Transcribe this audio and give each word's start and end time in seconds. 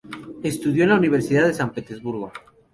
Estudió 0.41 0.83
en 0.85 0.89
la 0.89 0.95
Universidad 0.97 1.45
de 1.45 1.53
San 1.53 1.71
Petersburgo. 1.73 2.31